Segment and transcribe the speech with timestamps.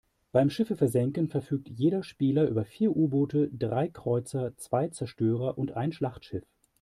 [0.31, 5.91] Beim Schiffe versenken verfügt jeder Spieler über vier U-Boote, drei Kreuzer, zwei Zerstörer und ein
[5.91, 6.43] Schlachtschiff.